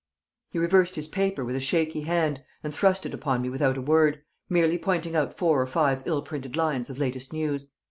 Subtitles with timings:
[0.49, 3.81] He reversed his paper with a shaky hand, and thrust it upon me without a
[3.83, 7.69] word, merely pointing out four or five ill printed lines of latest news.